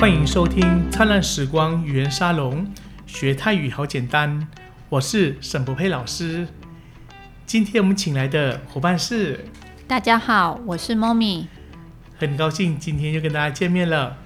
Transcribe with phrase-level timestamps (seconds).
[0.00, 2.64] 欢迎收听《灿烂时光语言沙龙》，
[3.04, 4.46] 学泰语好简单。
[4.88, 6.46] 我是沈博佩老师。
[7.44, 9.44] 今天我们请来的伙伴是，
[9.88, 11.48] 大家好，我是 Mommy。
[12.16, 14.16] 很高兴今天又跟大家见面了。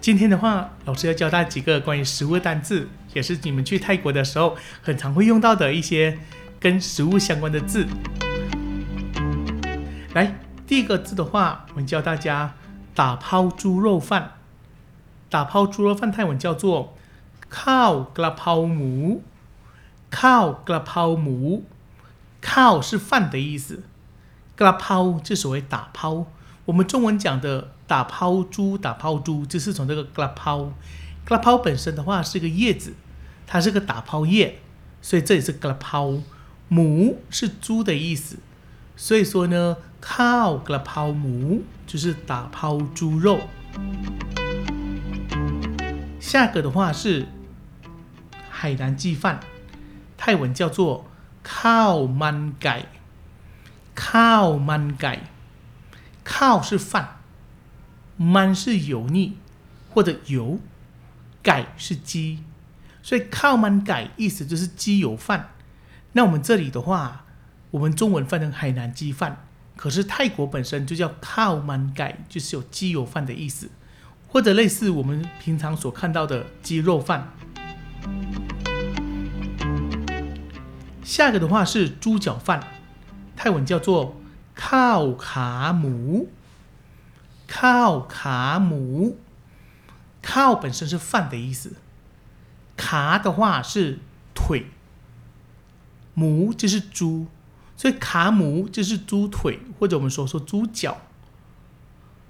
[0.00, 6.16] 今天的话，老师要教大家几个关于食物的单字，也是你们去泰国的时候很常会用到的一些
[6.58, 7.86] 跟食物相关的字。
[10.14, 10.34] 来，
[10.66, 12.54] 第一个字的话，我们教大家
[12.94, 14.32] 打抛猪肉饭。
[15.31, 16.93] 打抛猪肉饭泰文叫做
[17.49, 19.21] 靠กระเพราหมู
[20.09, 21.63] 靠กระเพราหมู
[22.41, 23.83] 靠是饭的意思，
[24.55, 26.25] กระเพรา就所谓打抛。
[26.65, 30.71] 我们中文讲的打抛猪、打抛猪，就是从这个กระเพรา。
[31.25, 32.93] กระเพรา本身的话是一个叶子，
[33.45, 34.59] 它是个打抛叶，
[35.01, 36.23] 所以这里是กระเพรา。
[36.69, 38.39] หมู是猪的意思，
[38.97, 43.39] 所以说呢，靠กระเพราหมู就是打抛猪肉。
[46.22, 47.26] 下个的话是
[48.48, 49.40] 海南鸡饭，
[50.16, 51.10] 泰文叫做
[51.42, 52.86] 靠曼改，
[53.92, 55.24] 靠曼改，
[56.22, 57.16] 靠是饭，
[58.16, 59.36] 曼是油腻
[59.90, 60.60] 或者油，
[61.42, 62.44] 改是鸡，
[63.02, 65.50] 所以靠曼改意思就是鸡油饭。
[66.12, 67.24] 那我们这里的话，
[67.72, 69.44] 我们中文翻成海南鸡饭，
[69.76, 73.68] 可是泰国本身就叫靠曼改，就是有鸡油饭的意思。
[74.32, 77.34] 或者类似我们平常所看到的鸡肉饭。
[81.04, 82.66] 下一个的话是猪脚饭，
[83.36, 84.16] 泰文叫做
[84.54, 86.30] 靠卡姆。
[87.46, 89.18] 靠卡姆，
[90.22, 91.74] 靠本身是饭的意思，
[92.78, 93.98] 卡的话是
[94.32, 94.68] 腿，
[96.14, 97.26] 母就是猪，
[97.76, 101.02] 所以卡姆就是猪腿，或者我们所说猪脚。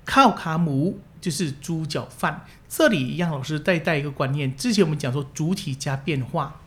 [0.05, 0.99] 靠卡姆。
[1.23, 4.55] 就是猪脚饭，这里一样，老师再带一个观念。
[4.57, 6.61] 之前我们讲说主体加变化，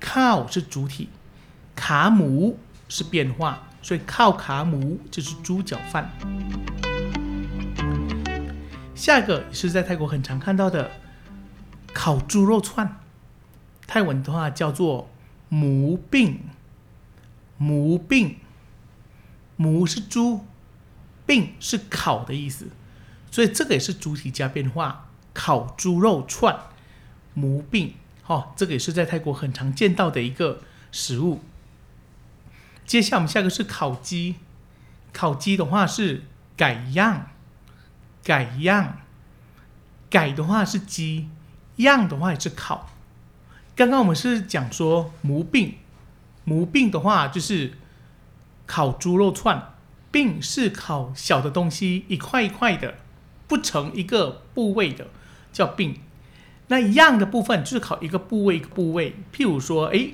[0.00, 1.08] 靠是主体，
[1.74, 2.58] 卡姆
[2.88, 6.12] 是变化，所以靠卡姆就是猪脚饭。
[8.94, 10.92] 下一个是在泰国很常看到的
[11.92, 13.00] 烤猪肉串，
[13.88, 15.10] 泰文的话叫做
[15.48, 16.40] 母病，
[17.58, 18.36] 母病，
[19.56, 20.44] 母是猪，
[21.26, 22.68] 病是烤的意思。
[23.36, 26.58] 所以这个也是主体加变化，烤猪肉串，
[27.34, 27.92] 母饼，
[28.22, 31.42] 哈，这个也是在泰国很常见到的一个食物。
[32.86, 34.36] 接下来我们下一个是烤鸡，
[35.12, 36.22] 烤鸡的话是
[36.56, 37.26] 改样，
[38.24, 39.00] 改样，
[40.08, 41.28] 改的话是鸡，
[41.76, 42.88] 样的话也是烤。
[43.74, 45.74] 刚刚我们是讲说母饼，
[46.44, 47.74] 母饼的话就是
[48.66, 49.74] 烤猪肉串，
[50.10, 52.94] 饼是烤小的东西，一块一块的。
[53.48, 55.08] 不成一个部位的
[55.52, 56.00] 叫病，
[56.68, 59.14] 那样的部分就是考一个部位一个部位。
[59.32, 60.08] 譬如说，哎，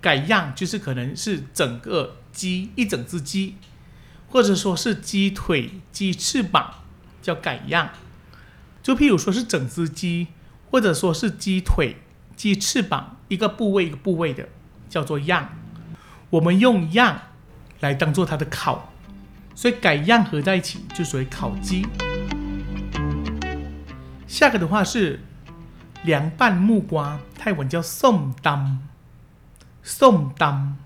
[0.00, 3.56] 改样就是可能是整个鸡一整只鸡，
[4.28, 6.74] 或者说是鸡腿、鸡翅膀
[7.20, 7.90] 叫改样。
[8.82, 10.28] 就譬如说是整只鸡，
[10.70, 11.96] 或者说是鸡腿、
[12.36, 14.48] 鸡翅膀一个部位一个部位的
[14.88, 15.50] 叫做样。
[16.30, 17.22] 我们用样
[17.80, 18.92] 来当做它的烤，
[19.54, 21.86] 所以改样合在一起就属于烤鸡。
[24.28, 25.20] 下个的话是
[26.04, 28.86] 凉拌木瓜，泰文叫宋当。
[29.82, 30.76] 宋当，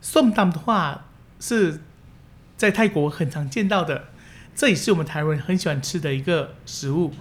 [0.00, 1.06] 宋当的话
[1.40, 1.82] 是
[2.56, 4.04] 在泰国很常见到的，
[4.54, 7.12] 这也是我们台湾人很喜欢吃的一个食物，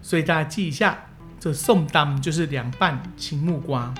[0.00, 1.06] 所以大家记一下，
[1.40, 3.92] 这宋当就是凉拌青木瓜。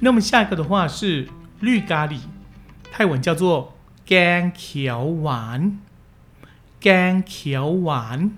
[0.00, 1.28] 那么下一个的话是
[1.60, 2.20] 绿咖喱，
[2.90, 5.78] 泰文叫做干条丸。
[6.80, 8.30] 干条丸，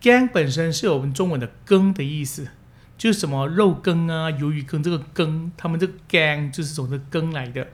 [0.00, 2.48] 干本身是我们中文的羹的意思，
[2.98, 7.68] 就是什么肉羹啊、鱿鱼羹这个羹，他们这个干就是从这羹来的。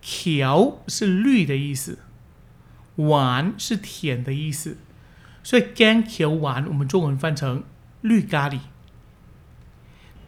[0.00, 1.98] 条是绿的意思，
[2.96, 4.76] 丸是甜的意思，
[5.42, 7.64] 所以干条丸我们中文翻成
[8.02, 8.58] 绿咖喱。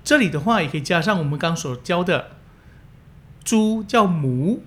[0.03, 2.37] 这里的话也可以加上我们刚所教的
[3.45, 4.63] 猪叫母，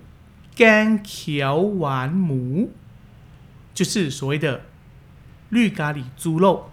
[0.54, 2.70] 干条丸母。
[3.80, 4.66] 就是所谓的
[5.48, 6.70] 绿咖喱猪肉。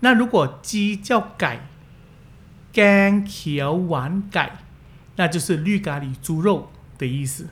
[0.00, 1.70] 那如果鸡叫改，
[2.70, 4.58] 干条丸改，
[5.16, 7.48] 那就是绿咖喱猪肉的意思。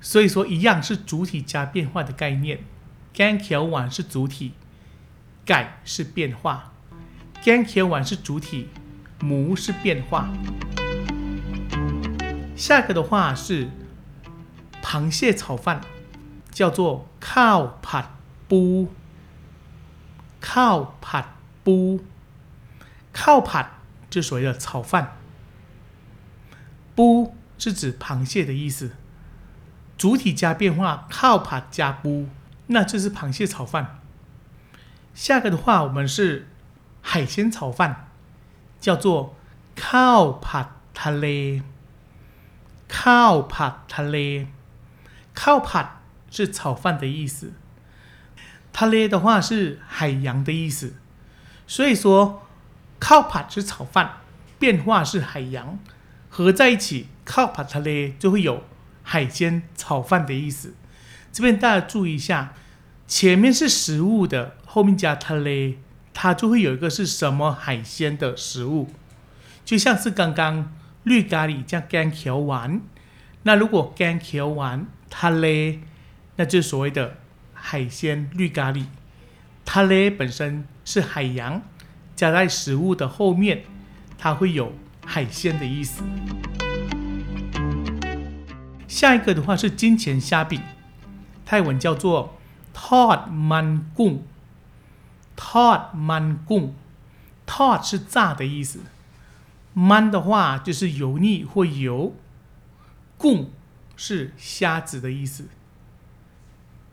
[0.00, 2.64] 所以说，一样是主体加变化的概念。
[3.14, 4.54] 干条丸是主体，
[5.44, 6.72] 改是变化。
[7.44, 8.66] 干条丸是主体，
[9.20, 10.28] 母是变化。
[12.56, 13.70] 下一个的话是
[14.82, 15.80] 螃蟹炒饭。
[16.55, 18.05] 叫做靠ผัด
[18.49, 18.87] ปู
[20.49, 21.25] ข้าวผัด
[21.65, 21.99] ปู
[23.19, 23.65] ข้าวผัด
[24.09, 24.93] 就所谓的炒饭
[26.95, 28.91] ปู是指螃蟹的意思，
[29.97, 32.27] 主体加变化，靠ผัด加ปู，
[32.67, 33.99] 那就是螃蟹炒饭。
[35.13, 36.47] 下个的话，我们是
[37.01, 38.07] 海鲜炒饭，
[38.79, 39.35] 叫做
[39.75, 41.61] ข้าวผัดทะเล
[42.89, 44.47] ข้าวผัดทะเล
[45.33, 45.94] ข้าวผัด
[46.36, 47.52] 是炒饭的意思，
[48.72, 50.94] 它咧的话是海洋的意思。
[51.66, 52.46] 所以说
[52.98, 54.16] 靠怕吃炒饭，
[54.58, 55.78] 变化是海洋
[56.28, 58.64] 合在一起，靠怕它咧就会有
[59.02, 60.74] 海鲜炒饭的意思。
[61.32, 62.52] 这边大家注意一下，
[63.06, 65.76] 前面是食物的，后面加它咧，
[66.12, 68.90] 它就会有一个是什么海鲜的食物，
[69.64, 70.72] 就像是刚刚
[71.02, 72.80] 绿咖喱加干调完。
[73.44, 75.80] 那如果干调完它咧？
[76.36, 77.18] 那就是所谓的
[77.52, 78.86] 海鲜绿咖喱。
[79.64, 81.62] 它嘞本身是海洋，
[82.14, 83.64] 加在食物的后面，
[84.16, 84.72] 它会有。
[85.08, 86.02] 海鲜的意思。
[88.88, 90.60] 下一个的话是金钱虾饼，
[91.44, 92.36] 泰文叫做
[92.74, 94.22] “tod man gung”。
[95.36, 98.80] tod man gung，tod 是炸的意思
[99.74, 102.16] ，man 的话就是油腻或油
[103.16, 103.46] ，gung
[103.96, 105.46] 是虾子的意思。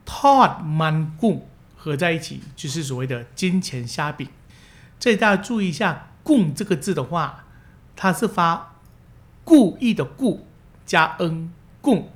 [0.06, 1.42] Tod man gung
[1.76, 4.28] 合在一起就是所谓的金钱虾饼。
[5.00, 7.40] 这里大家注意一下 “gung” 这个字的话。
[7.96, 8.74] 它是发
[9.44, 10.48] 故意的故
[10.84, 12.10] 加 n 共，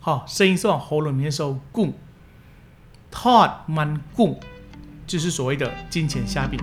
[0.00, 1.92] 好，声音是往喉咙里面收共。
[3.12, 4.40] Todd man 共
[5.06, 6.58] 就是所谓的金钱虾饼。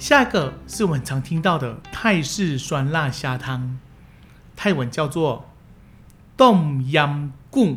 [0.00, 3.78] 下一个是我们常听到的泰式酸辣虾汤，
[4.56, 5.48] 泰文叫做
[6.36, 7.76] Dom Yam Gung。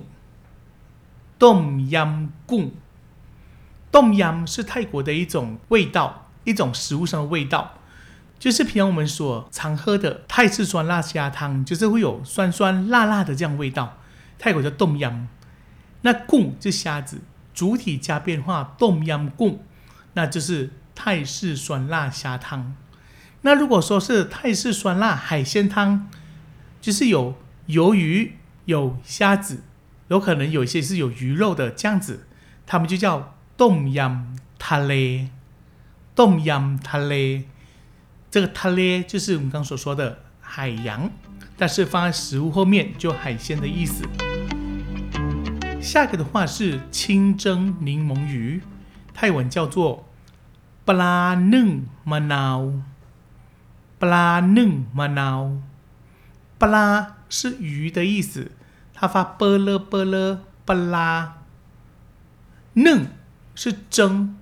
[1.45, 7.73] Dom Yam Gung，Dom Yam 是泰国的一种味道，一种食物上的味道。
[8.39, 13.97] 就是平常我们所常喝的泰式酸辣虾汤，就是会有酸酸辣辣的这样味道。
[14.39, 15.27] 泰国叫冻阳，
[16.01, 17.21] 那贡就是虾子，
[17.53, 19.59] 主体加变化冻阳贡，
[20.13, 22.75] 那就是泰式酸辣虾汤。
[23.41, 26.09] 那如果说是泰式酸辣海鲜汤，
[26.81, 27.35] 就是有
[27.67, 29.61] 鱿鱼、有虾子，
[30.07, 32.27] 有可能有一些是有鱼肉的这样子，
[32.65, 35.29] 他们就叫冻阳塔雷，
[36.15, 37.45] 冻阳塔雷。
[38.29, 41.09] 这个塔咧就是我们刚所说的海洋，
[41.57, 44.03] 但是放在食物后面就海鲜的意思。
[45.81, 48.61] 下一个的话是清蒸柠檬鱼，
[49.13, 50.09] 泰文叫做
[50.83, 52.73] 布拉嫩马瑙，
[53.97, 55.61] 布拉嫩马瑙，
[56.57, 58.51] 布拉是鱼的意思，
[58.95, 61.41] 它发波勒波勒布拉，
[62.73, 63.11] 嫩
[63.53, 64.37] 是蒸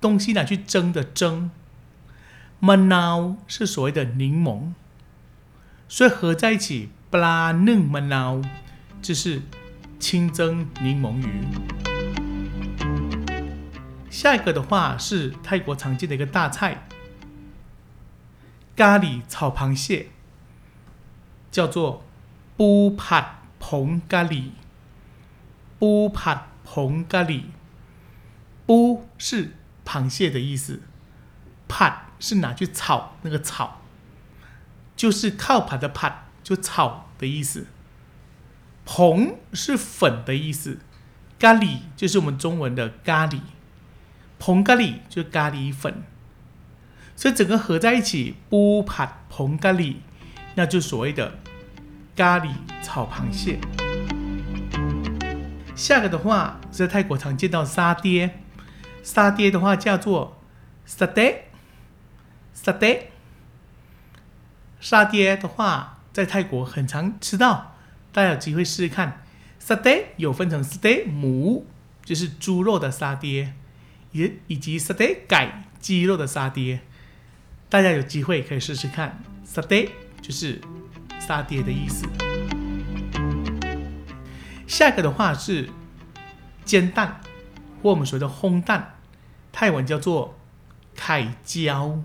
[0.00, 1.50] 东西拿去蒸的蒸。
[2.62, 4.72] ”，“manao” 是所谓的柠檬，
[5.88, 8.44] 所以合在一起，布拉嫩 manao”
[9.02, 9.42] 就是
[9.98, 11.44] 清蒸柠檬鱼。
[14.08, 16.86] 下一个的话是泰国常见的一个大菜，
[18.76, 20.10] 咖喱炒螃蟹，
[21.50, 22.04] 叫做
[23.62, 24.50] 蓬咖喱。
[25.78, 27.44] 布帕蓬咖喱，
[28.66, 29.54] 布是
[29.86, 30.82] 螃蟹的意思，
[31.66, 32.08] 帕。
[32.22, 33.80] 是拿去炒那个炒，
[34.94, 37.66] 就是靠盘的盘，就炒的意思。
[38.84, 40.78] 蓬是粉的意思，
[41.40, 43.40] 咖喱就是我们中文的咖喱，
[44.38, 46.04] 蓬咖喱就是咖喱粉，
[47.16, 49.96] 所以整个合在一起，布盘蓬咖喱，
[50.54, 51.40] 那就所谓的
[52.14, 52.50] 咖喱
[52.82, 53.58] 炒螃蟹。
[55.74, 58.40] 下个的话在泰国常见到沙爹，
[59.02, 60.40] 沙爹的话叫做
[60.84, 61.46] 沙爹。
[62.52, 63.10] 沙爹，
[64.78, 67.74] 沙爹的话，在泰国很常吃到，
[68.12, 69.24] 大家有机会试试看。
[69.58, 71.66] 沙爹有分成沙爹母，
[72.04, 73.54] 就是猪肉的沙爹，
[74.12, 76.80] 也以及沙爹改鸡肉的沙爹，
[77.70, 79.22] 大家有机会可以试试看。
[79.44, 79.88] 沙爹
[80.20, 80.60] 就是
[81.26, 82.06] 杀爹的意思。
[84.66, 85.70] 下一个的话是
[86.64, 87.20] 煎蛋，
[87.82, 88.94] 或我们说的烘蛋，
[89.52, 90.38] 泰文叫做
[90.96, 92.02] 凯椒。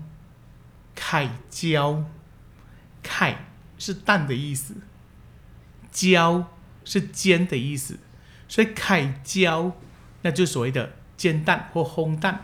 [1.00, 2.04] 凯椒，
[3.04, 3.46] 凯
[3.78, 4.74] 是蛋的意思，
[5.92, 6.48] 椒
[6.84, 8.00] 是煎的意思，
[8.48, 9.72] 所以凯椒
[10.22, 12.40] 那就所谓的煎蛋或烘蛋。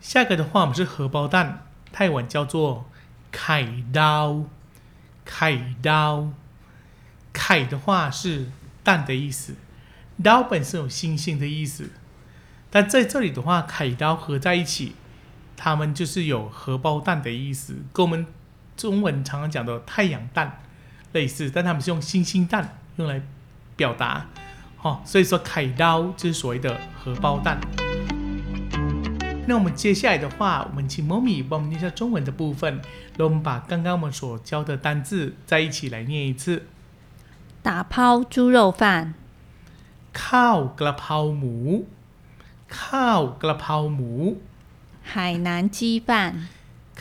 [0.00, 2.88] 下一个的话，我们是荷包蛋，泰文叫做
[3.32, 4.44] 凯刀，
[5.26, 6.30] 凯刀，
[7.32, 8.46] 凯的话是
[8.82, 9.56] 蛋的意思，
[10.22, 11.90] 刀本身有星星的意思，
[12.70, 14.94] 但在这里的话，凯刀合在一起，
[15.56, 18.24] 它们就是有荷包蛋的意思，跟我们
[18.76, 20.62] 中文常常讲的太阳蛋
[21.12, 23.20] 类似，但他们是用星星蛋用来
[23.74, 24.28] 表达，
[24.80, 27.60] 哦，所以说凯刀就是所谓的荷包蛋。
[29.47, 32.81] 那我们接下来的话，我们请 Mommy 帮我们念一下中文的部分，
[33.17, 36.67] 那我们把刚刚我们所教的单字在一起来念一次。
[37.63, 39.13] 打抛猪肉饭，
[40.13, 41.55] ข้าวกระเพราหมู
[42.79, 44.37] ข้าวกระเพราหมู
[45.03, 46.09] 海南鸡饭，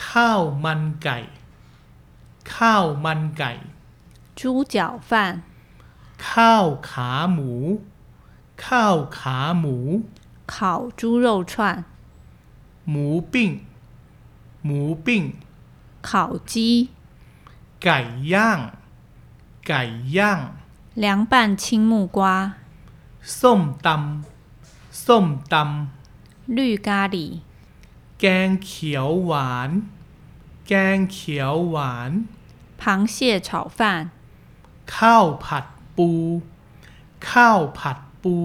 [0.06, 1.18] ข้าวมันไก่
[2.54, 3.52] ข้าวมันไก่
[4.38, 5.12] 猪脚饭，
[6.28, 7.52] ข้าวขาหมู
[8.64, 9.76] ข้าวขาหมู
[10.46, 11.84] 烤猪肉串，
[12.90, 13.50] หมูปิ้ง
[14.64, 15.22] หมูปิ้ง
[16.08, 16.10] 烤
[16.50, 16.54] 鸡，
[17.82, 17.98] ไก่
[18.32, 18.60] ย่าง
[19.66, 19.82] ไก่
[20.16, 20.40] ย่าง
[21.02, 22.20] 凉拌青木瓜，
[23.40, 25.54] ส้มตำ ส้มต
[26.56, 27.16] 绿咖喱，
[27.70, 29.70] ำ แกงเขียวหวาน
[30.68, 32.10] แกงเขียวหวาน
[32.80, 32.82] 螃
[33.14, 33.16] 蟹
[33.48, 33.80] 炒饭，
[34.94, 35.64] ข้าวผัด
[35.96, 36.10] ปู
[37.28, 38.36] ข้าวผัดปู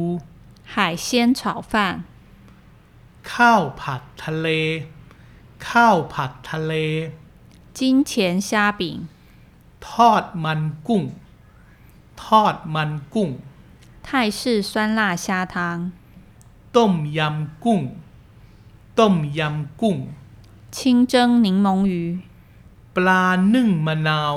[0.74, 1.08] 海鲜
[1.40, 1.42] 炒
[1.72, 1.74] 饭，
[3.34, 4.48] ข้าวผัดทะเล
[5.70, 6.74] ข้าวผัดทะเล
[7.78, 7.80] 金
[8.10, 8.12] 钱
[8.50, 8.82] 虾饼，
[9.88, 11.04] ทอดมันกุ้ง
[12.24, 13.30] ทอดมันกุ้ง
[14.08, 14.08] 泰
[14.40, 14.40] 式
[14.72, 15.56] 酸辣虾汤，
[16.76, 17.82] ต้มยำกุ้ง
[19.00, 19.98] ต้มยำกุ้ง
[20.76, 20.78] 清
[21.12, 21.14] 蒸
[21.46, 21.94] 柠檬鱼，
[22.96, 24.36] ปลานึ่งมะนาว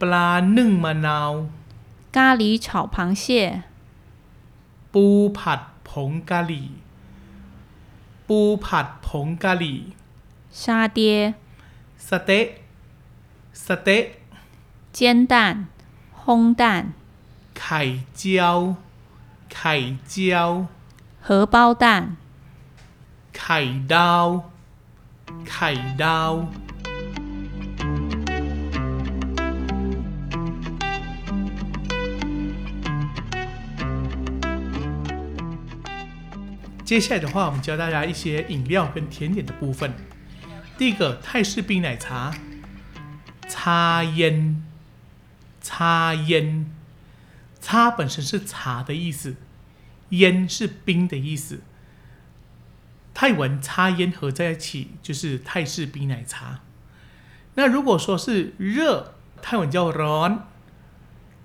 [0.00, 1.32] ปลานึ่งมะนาว
[2.16, 3.24] 咖喱炒螃蟹，
[4.92, 5.04] ปู
[5.38, 6.68] ผัดผงกะหรี่
[8.28, 9.80] ปูผัดผงกะหรี่
[10.62, 10.64] 沙
[10.96, 11.00] 爹，
[12.08, 12.46] สเต๊ะ
[13.66, 14.04] สเต๊ะ
[14.96, 15.00] 煎
[15.32, 15.34] 蛋，
[16.22, 16.24] 烘
[16.60, 16.64] 蛋，
[17.60, 17.80] ไข่
[18.16, 18.58] เจียว
[19.54, 19.74] ไข่
[20.08, 20.50] เจียว
[21.26, 21.86] 荷包蛋，
[23.38, 23.58] ไข่
[23.92, 24.26] ดาว
[25.50, 25.70] ไข่
[26.02, 26.32] ดาว
[36.95, 39.93] 接下来的话，我们教大家一些饮料跟甜点的部分。
[40.77, 42.33] 第一个泰式冰奶茶，
[43.49, 44.63] 擦烟、
[45.59, 46.73] 擦烟、
[47.59, 49.35] 擦本身是茶的意思，
[50.11, 51.59] 烟是冰的意思。
[53.13, 56.61] 泰文擦烟合在一起就是泰式冰奶茶。
[57.55, 60.43] 那如果说是热，泰文叫 Ron；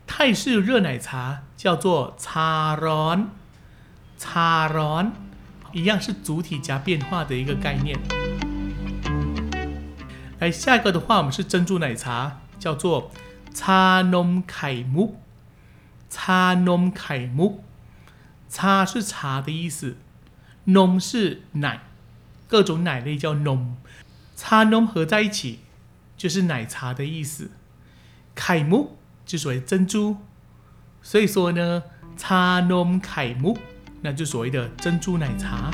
[0.07, 3.31] 泰式热奶茶叫做茶 Ron。
[4.17, 5.11] 差 Ron。
[5.73, 7.99] 一样是主体加变化的一个概念。
[10.39, 13.11] 来，下一个的话，我们是珍珠奶茶，叫做
[13.53, 15.17] 茶农凯木，
[16.09, 17.61] 茶农凯木，
[18.49, 19.99] 茶是茶的意思，
[20.65, 21.83] 农是奶，
[22.49, 23.77] 各种奶类叫农，
[24.35, 25.61] 茶农合在一起
[26.17, 27.51] 就是奶茶的意思，
[28.35, 28.97] 凯木
[29.27, 30.17] 就所于珍珠，
[31.03, 31.83] 所以说呢，
[32.17, 33.59] 茶农凯木。
[34.02, 35.72] 那就所谓的珍珠奶茶。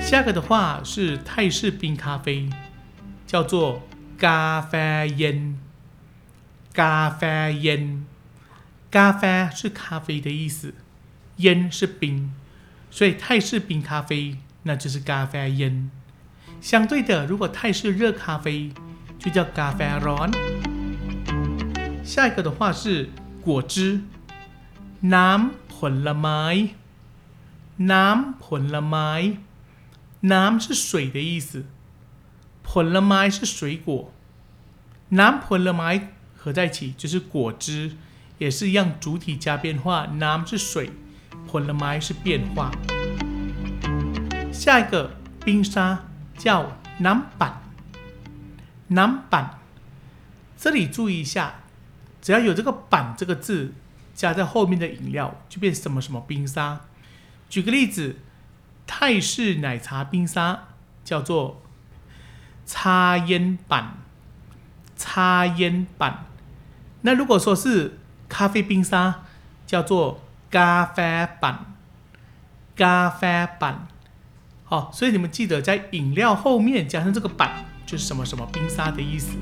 [0.00, 2.50] 下个的话是泰式冰咖啡，
[3.26, 3.86] 叫做
[4.18, 5.58] 咖啡烟，
[6.72, 8.04] 咖啡烟，
[8.90, 10.74] 咖啡是咖啡的意思，
[11.36, 12.32] 烟是冰。
[12.90, 15.90] 所以泰式冰咖啡那就是咖啡烟。
[16.60, 18.70] 相对的，如果泰式热咖啡
[19.18, 20.32] 就叫咖啡 ร้อน。
[22.04, 23.08] 下一个的话是
[23.40, 24.02] 果汁，
[25.00, 26.74] น้ำ ผลไม้，
[27.92, 29.38] น้ำผลไม้，
[30.32, 31.64] น้ำ是水的意思，
[32.62, 34.12] ผลไม้是水果，
[35.10, 37.96] น้ำผลไม้合在一起就是果汁，
[38.38, 40.90] 也是一样主体加变化，น้ำ是水。
[41.48, 42.70] ผลไม้是变化。
[44.52, 46.04] 下一个冰沙
[46.38, 47.54] 叫น้ำปั่น，
[48.88, 49.46] น้ำปั่น。
[50.56, 51.54] 这里注意一下，
[52.22, 53.72] 只要有这个“ปั่”这个字
[54.17, 56.81] 加在后面的饮料就变什么什么冰沙。
[57.47, 58.17] 举个例子
[58.87, 60.69] 泰式奶茶冰沙
[61.05, 61.61] 叫做
[62.65, 63.99] 擦烟板。
[64.95, 66.25] 擦烟板。
[67.01, 69.23] 那如果说是咖啡冰沙
[69.67, 70.19] 叫做
[70.49, 71.75] 咖啡板。
[72.75, 73.87] 咖啡板。
[74.63, 79.37] 好所以你们记得在饮料后面加上这个板就是什么什么冰沙的意思。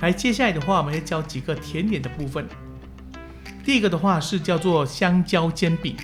[0.00, 2.46] 来接下来的话我们要教几个甜点的部分。
[3.64, 5.96] 第一个的话是叫做香蕉煎饼。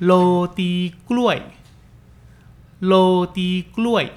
[0.00, 1.42] low d gray
[2.80, 4.10] low d gray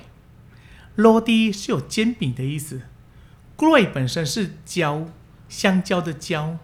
[0.95, 2.81] low d 是有煎饼的意思。
[3.57, 5.07] gray 本身是焦
[5.47, 6.57] 香蕉的焦。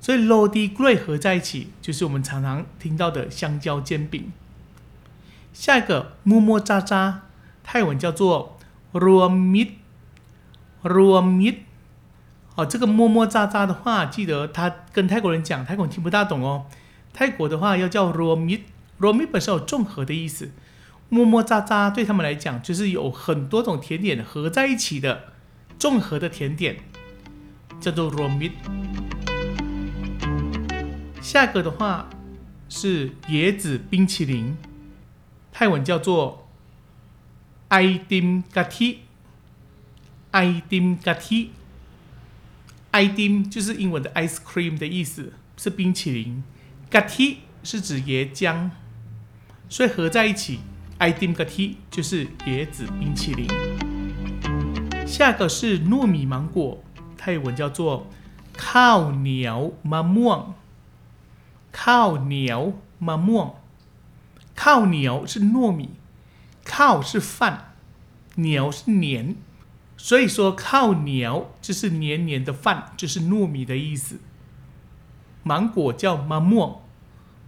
[0.00, 4.32] 所以 low d gray 合在一起就是我们常常听到的香蕉煎饼。
[5.52, 7.16] 下一个摸摸喳喳
[7.62, 8.58] 泰文叫做
[8.92, 9.81] rumid
[10.82, 11.56] Rumit，。
[12.54, 16.66] 哦，这个么么喳喳的话，记得他跟泰国人讲，泰国人听不大懂哦。
[17.12, 20.50] 泰国的话要叫 ruamit，ruamit 本身有综合的意思。
[21.08, 25.32] 么么喳喳对他们来讲，就是有很多种甜点合在一起的
[25.78, 26.76] 综合的甜点，
[27.80, 28.52] 叫做 Rumit。
[31.20, 32.08] 下一个的话
[32.68, 34.56] 是椰子冰淇淋。
[35.52, 36.48] 泰文叫做
[37.68, 38.96] i d i m Gati
[40.32, 46.42] m gati，i d i m 就是英文的 ice cream 的意思，是冰淇淋。
[46.90, 48.70] gati 是指椰浆，
[49.68, 50.60] 所以合在一起
[50.98, 53.46] i d i m gati 就是椰子冰淇淋。
[55.06, 56.82] 下个是糯米芒果，
[57.16, 58.08] 泰文叫做
[58.56, 63.52] cow 鸟 mamong，cow 鸟 mamong。
[64.54, 65.88] 靠牛是糯米，
[66.62, 67.72] 靠是饭，
[68.36, 69.34] 牛是黏，
[70.04, 74.18] 所以说靠鸟就是黏黏的饭，就是糯米的意思。
[75.44, 76.84] 芒果叫芒莫，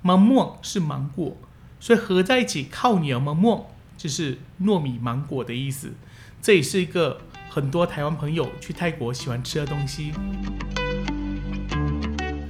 [0.02, 1.36] 芒莫是芒果，
[1.80, 5.94] 所以合在一起靠鸟芒莫就是糯米芒果的意思。
[6.40, 10.12] 这也是一个很多台湾朋友去泰国喜欢吃的东西。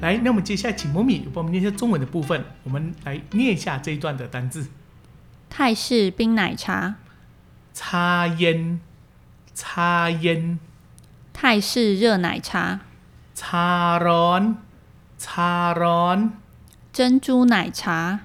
[0.02, 2.44] 来，那我们接下来请莫米帮我们念一下中文的部分。
[2.64, 4.66] 我们来念一下这一段的单字。
[5.48, 6.96] 泰式冰奶茶，
[7.72, 8.78] 茶烟，
[9.53, 10.59] 茶烟。
[11.33, 12.79] 泰式热奶茶，
[13.35, 14.43] 茶ร้อน，
[15.17, 16.17] 茶ร้อน。
[16.91, 18.19] 珍珠奶茶，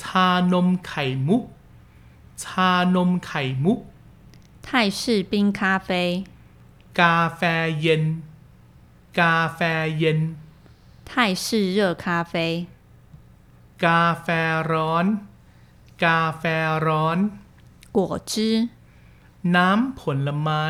[0.00, 1.44] ชานมไข่มุก
[2.42, 3.78] ชานมไข่มุก。
[4.66, 5.00] 泰式
[5.30, 6.24] 冰咖啡，
[7.00, 7.42] กาแฟ
[7.80, 8.04] เย็น
[9.18, 9.60] กาแฟ
[9.98, 10.20] เย็น
[11.08, 12.66] 泰式热咖啡，
[13.84, 14.26] กาแฟ
[14.70, 15.06] ร้อน
[16.04, 16.44] กาแฟ
[16.86, 17.18] ร้อน
[17.96, 17.98] 果
[18.30, 18.68] 汁，
[19.56, 20.64] น้ำผลไม้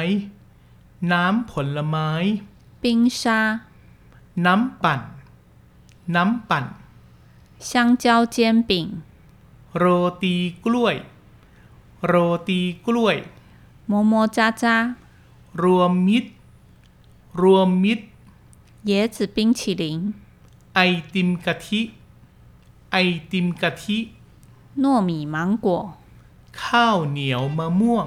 [1.13, 2.09] น้ำผลไม้
[2.83, 2.87] 冰
[3.21, 3.25] 沙，
[4.47, 5.01] น้ำปั่น
[6.15, 6.65] น้ำปั่น
[7.71, 7.71] 香
[8.03, 8.37] 蕉煎
[8.69, 8.73] 饼，
[9.79, 9.85] โร
[10.23, 10.97] ตีกล้วย
[12.07, 12.15] โร
[12.49, 13.17] ตีกล้วย
[13.91, 14.65] 么么喳喳，
[15.63, 16.31] รวมมิตร
[17.41, 18.05] รวมมิตร
[18.91, 19.85] 椰子冰淇淋，
[20.75, 20.81] ไอ
[21.13, 21.81] ติมกะทิ
[22.93, 22.97] ไอ
[23.31, 23.99] ติมกะทิ
[24.83, 25.67] 糯米芒果，
[26.63, 28.07] ข้าวเหนียวมะม่วง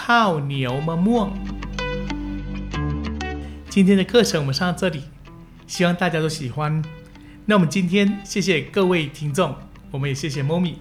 [0.00, 1.28] ข้าวเหนียวมะม่วง。
[3.68, 5.02] 今天的课程我们上到这里，
[5.66, 6.82] 希望大家都喜欢。
[7.46, 9.54] 那我们今天谢谢各位听众，
[9.90, 10.74] 我们也谢谢 Momi。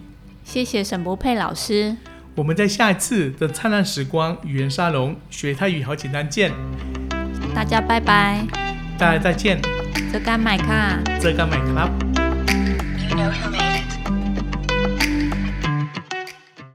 [0.43, 1.97] 谢谢沈博佩老师，
[2.35, 6.51] 我们在下一次的灿烂时光语言沙龙学泰语好简单见，
[7.53, 8.45] 大家拜拜，
[8.97, 9.59] 大家再见，
[10.11, 10.99] 这干买卡。
[11.19, 12.08] 这个麦克